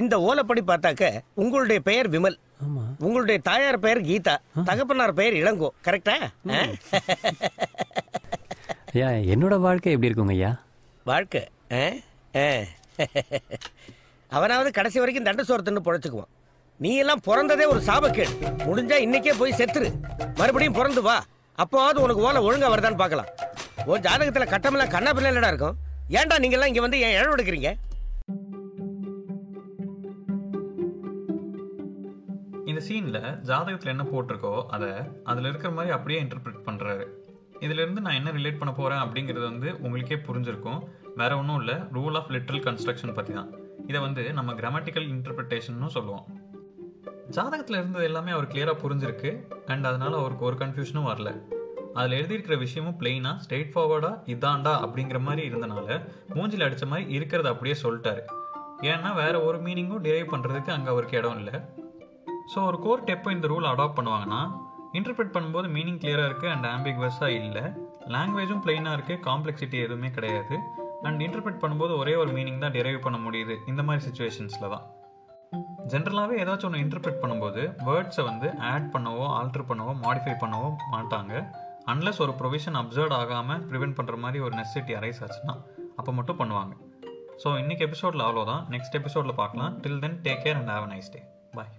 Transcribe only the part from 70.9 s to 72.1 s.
and interpret பண்ணும்போது